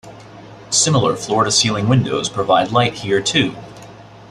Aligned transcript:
Similar 0.71 1.15
floor 1.15 1.43
to 1.43 1.51
ceiling 1.51 1.87
windows 1.87 2.27
provide 2.27 2.71
light 2.71 2.95
here 2.95 3.21
too. 3.21 3.53